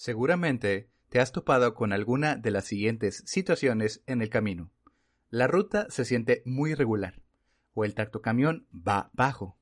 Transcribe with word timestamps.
Seguramente 0.00 0.88
te 1.10 1.20
has 1.20 1.30
topado 1.30 1.74
con 1.74 1.92
alguna 1.92 2.34
de 2.34 2.50
las 2.50 2.64
siguientes 2.64 3.22
situaciones 3.26 4.02
en 4.06 4.22
el 4.22 4.30
camino. 4.30 4.70
La 5.28 5.46
ruta 5.46 5.88
se 5.90 6.06
siente 6.06 6.42
muy 6.46 6.70
irregular 6.70 7.20
o 7.74 7.84
el 7.84 7.94
tractocamión 7.94 8.66
va 8.72 9.10
bajo. 9.12 9.58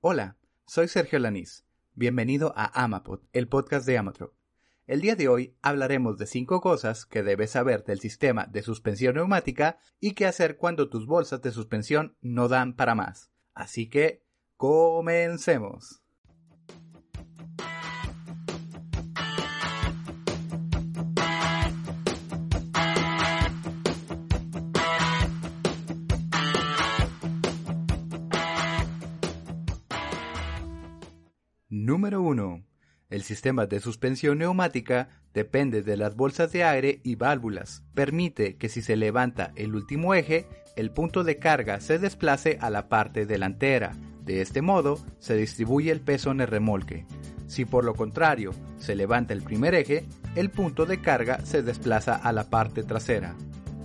Hola, 0.00 0.36
soy 0.64 0.86
Sergio 0.86 1.18
Lanís. 1.18 1.64
Bienvenido 1.94 2.52
a 2.54 2.84
Amapod, 2.84 3.22
el 3.32 3.48
podcast 3.48 3.84
de 3.84 3.98
Amatro. 3.98 4.36
El 4.86 5.00
día 5.00 5.16
de 5.16 5.26
hoy 5.26 5.56
hablaremos 5.60 6.18
de 6.18 6.26
cinco 6.26 6.60
cosas 6.60 7.04
que 7.04 7.24
debes 7.24 7.50
saber 7.50 7.82
del 7.82 7.98
sistema 7.98 8.46
de 8.46 8.62
suspensión 8.62 9.16
neumática 9.16 9.80
y 9.98 10.12
qué 10.12 10.26
hacer 10.26 10.56
cuando 10.56 10.88
tus 10.88 11.04
bolsas 11.04 11.42
de 11.42 11.50
suspensión 11.50 12.16
no 12.20 12.46
dan 12.46 12.76
para 12.76 12.94
más. 12.94 13.32
Así 13.54 13.90
que, 13.90 14.22
comencemos. 14.56 16.03
Número 31.84 32.22
1. 32.22 32.64
El 33.10 33.22
sistema 33.24 33.66
de 33.66 33.78
suspensión 33.78 34.38
neumática 34.38 35.10
depende 35.34 35.82
de 35.82 35.98
las 35.98 36.16
bolsas 36.16 36.50
de 36.50 36.64
aire 36.64 37.02
y 37.04 37.16
válvulas. 37.16 37.82
Permite 37.92 38.56
que 38.56 38.70
si 38.70 38.80
se 38.80 38.96
levanta 38.96 39.52
el 39.54 39.74
último 39.74 40.14
eje, 40.14 40.46
el 40.76 40.90
punto 40.92 41.24
de 41.24 41.38
carga 41.38 41.80
se 41.80 41.98
desplace 41.98 42.56
a 42.62 42.70
la 42.70 42.88
parte 42.88 43.26
delantera. 43.26 43.92
De 44.22 44.40
este 44.40 44.62
modo, 44.62 44.98
se 45.18 45.36
distribuye 45.36 45.92
el 45.92 46.00
peso 46.00 46.30
en 46.30 46.40
el 46.40 46.46
remolque. 46.46 47.04
Si 47.48 47.66
por 47.66 47.84
lo 47.84 47.92
contrario 47.94 48.52
se 48.78 48.94
levanta 48.94 49.34
el 49.34 49.42
primer 49.42 49.74
eje, 49.74 50.06
el 50.36 50.50
punto 50.50 50.86
de 50.86 51.02
carga 51.02 51.44
se 51.44 51.62
desplaza 51.62 52.14
a 52.14 52.32
la 52.32 52.48
parte 52.48 52.82
trasera. 52.82 53.34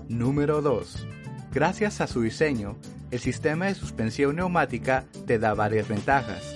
Número 0.07 0.61
2. 0.61 1.05
Gracias 1.51 1.99
a 1.99 2.07
su 2.07 2.21
diseño, 2.21 2.77
el 3.11 3.19
sistema 3.19 3.65
de 3.65 3.75
suspensión 3.75 4.37
neumática 4.37 5.03
te 5.27 5.37
da 5.37 5.53
varias 5.53 5.89
ventajas. 5.89 6.55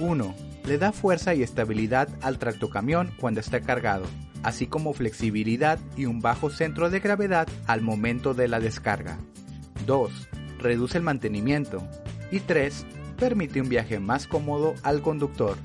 1 0.00 0.49
le 0.64 0.78
da 0.78 0.92
fuerza 0.92 1.34
y 1.34 1.42
estabilidad 1.42 2.08
al 2.22 2.38
tractocamión 2.38 3.12
cuando 3.18 3.40
está 3.40 3.60
cargado, 3.60 4.04
así 4.42 4.66
como 4.66 4.92
flexibilidad 4.92 5.78
y 5.96 6.06
un 6.06 6.20
bajo 6.20 6.50
centro 6.50 6.90
de 6.90 7.00
gravedad 7.00 7.48
al 7.66 7.82
momento 7.82 8.34
de 8.34 8.48
la 8.48 8.60
descarga. 8.60 9.18
2. 9.86 10.28
Reduce 10.58 10.98
el 10.98 11.04
mantenimiento. 11.04 11.82
Y 12.30 12.40
3. 12.40 12.86
Permite 13.18 13.60
un 13.60 13.68
viaje 13.68 13.98
más 13.98 14.26
cómodo 14.26 14.74
al 14.82 15.02
conductor. 15.02 15.56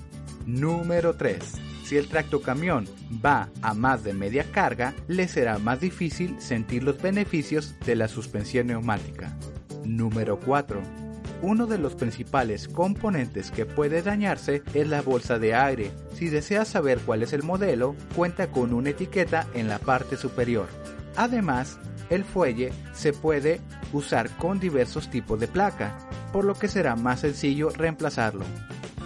Número 0.46 1.16
3. 1.16 1.38
Si 1.84 1.98
el 1.98 2.08
tractocamión 2.08 2.88
va 3.24 3.50
a 3.62 3.74
más 3.74 4.04
de 4.04 4.14
media 4.14 4.52
carga, 4.52 4.96
le 5.08 5.28
será 5.28 5.60
más 5.60 5.80
difícil 5.80 6.36
sentir 6.40 6.84
los 6.84 7.00
beneficios 7.00 7.76
de 7.86 7.96
la 7.96 8.08
suspensión 8.08 8.68
neumática. 8.68 9.38
Número 9.84 10.40
4 10.40 11.05
uno 11.42 11.68
de 11.68 11.78
los 11.78 11.96
principales 11.96 12.68
componentes 12.68 13.52
que 13.52 13.66
puede 13.66 14.02
dañarse 14.02 14.64
es 14.74 14.88
la 14.88 15.02
bolsa 15.02 15.40
de 15.40 15.56
aire. 15.56 15.92
Si 16.14 16.30
deseas 16.30 16.68
saber 16.68 17.00
cuál 17.00 17.24
es 17.24 17.34
el 17.34 17.44
modelo, 17.44 17.96
cuenta 18.16 18.48
con 18.48 18.74
una 18.74 18.92
etiqueta 18.92 19.48
en 19.54 19.68
la 19.68 19.80
parte 19.80 20.18
superior. 20.18 20.68
Además, 21.16 21.80
el 22.10 22.24
fuelle 22.24 22.72
se 22.94 23.14
puede 23.14 23.62
usar 23.94 24.30
con 24.38 24.60
diversos 24.60 25.10
tipos 25.10 25.40
de 25.40 25.48
placa, 25.48 25.98
por 26.32 26.46
lo 26.46 26.56
que 26.56 26.68
será 26.68 26.96
más 26.96 27.22
sencillo 27.22 27.70
reemplazarlo. 27.70 28.46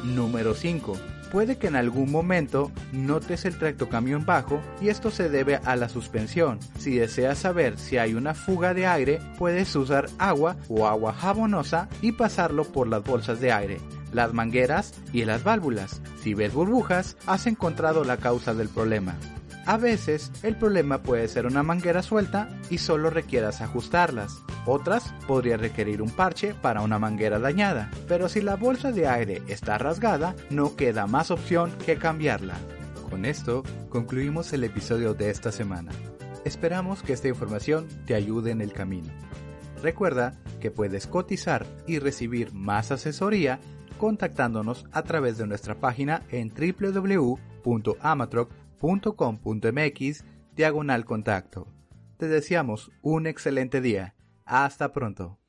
Número 0.03 0.53
5 0.53 1.18
puede 1.31 1.57
que 1.57 1.67
en 1.67 1.75
algún 1.75 2.11
momento 2.11 2.71
notes 2.91 3.45
el 3.45 3.57
tractocamión 3.57 4.25
bajo 4.25 4.61
y 4.81 4.89
esto 4.89 5.11
se 5.11 5.29
debe 5.29 5.57
a 5.63 5.75
la 5.75 5.89
suspensión. 5.89 6.59
Si 6.77 6.97
deseas 6.97 7.39
saber 7.39 7.77
si 7.77 7.97
hay 7.97 8.13
una 8.13 8.33
fuga 8.33 8.73
de 8.73 8.87
aire, 8.87 9.19
puedes 9.37 9.75
usar 9.75 10.09
agua 10.17 10.57
o 10.67 10.87
agua 10.87 11.13
jabonosa 11.13 11.89
y 12.01 12.11
pasarlo 12.11 12.65
por 12.65 12.87
las 12.87 13.03
bolsas 13.03 13.39
de 13.39 13.51
aire 13.51 13.77
las 14.13 14.33
mangueras 14.33 14.93
y 15.13 15.25
las 15.25 15.43
válvulas. 15.43 16.01
Si 16.21 16.33
ves 16.33 16.53
burbujas, 16.53 17.17
has 17.25 17.47
encontrado 17.47 18.03
la 18.03 18.17
causa 18.17 18.53
del 18.53 18.69
problema. 18.69 19.15
A 19.65 19.77
veces 19.77 20.31
el 20.41 20.55
problema 20.55 21.03
puede 21.03 21.27
ser 21.27 21.45
una 21.45 21.63
manguera 21.63 22.01
suelta 22.01 22.49
y 22.69 22.79
solo 22.79 23.09
requieras 23.09 23.61
ajustarlas. 23.61 24.41
Otras 24.65 25.13
podría 25.27 25.57
requerir 25.57 26.01
un 26.01 26.09
parche 26.09 26.53
para 26.53 26.81
una 26.81 26.97
manguera 26.97 27.39
dañada, 27.39 27.91
pero 28.07 28.29
si 28.29 28.41
la 28.41 28.55
bolsa 28.55 28.91
de 28.91 29.07
aire 29.07 29.41
está 29.47 29.77
rasgada, 29.77 30.35
no 30.49 30.75
queda 30.75 31.07
más 31.07 31.31
opción 31.31 31.71
que 31.85 31.97
cambiarla. 31.97 32.55
Con 33.09 33.25
esto 33.25 33.63
concluimos 33.89 34.53
el 34.53 34.63
episodio 34.63 35.13
de 35.13 35.29
esta 35.29 35.51
semana. 35.51 35.91
Esperamos 36.45 37.03
que 37.03 37.13
esta 37.13 37.27
información 37.27 37.87
te 38.05 38.15
ayude 38.15 38.51
en 38.51 38.61
el 38.61 38.73
camino. 38.73 39.09
Recuerda 39.83 40.33
que 40.59 40.71
puedes 40.71 41.07
cotizar 41.07 41.65
y 41.85 41.99
recibir 41.99 42.53
más 42.53 42.91
asesoría 42.91 43.59
contactándonos 43.97 44.85
a 44.91 45.03
través 45.03 45.37
de 45.37 45.47
nuestra 45.47 45.75
página 45.75 46.23
en 46.31 46.49
www.amatroc.com 46.49 48.68
.com.mx 48.79 50.25
diagonal 50.55 51.05
contacto. 51.05 51.67
Te 52.17 52.27
deseamos 52.27 52.91
un 53.01 53.27
excelente 53.27 53.81
día. 53.81 54.15
Hasta 54.45 54.91
pronto. 54.91 55.39